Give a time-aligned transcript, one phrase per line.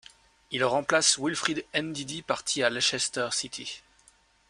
[0.49, 3.83] Il remplace Wilfred Ndidi, parti à Leicester City.